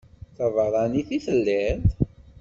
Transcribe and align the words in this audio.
D 0.29 0.33
tabeṛṛanit 0.35 1.09
i 1.17 1.19
telliḍ? 1.25 1.81